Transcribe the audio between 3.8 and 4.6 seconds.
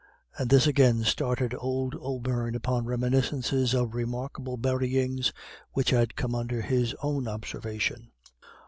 remarkable